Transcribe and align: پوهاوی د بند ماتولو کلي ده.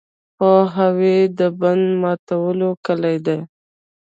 پوهاوی 0.37 1.17
د 1.37 1.39
بند 1.59 1.85
ماتولو 2.01 2.69
کلي 2.85 3.17
ده. 3.25 3.37